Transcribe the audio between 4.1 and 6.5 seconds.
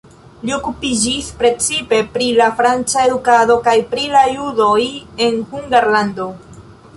la judoj en Hungarlando.